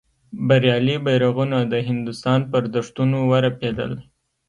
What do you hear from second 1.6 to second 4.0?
د هندوستان پر دښتونو ورپېدل.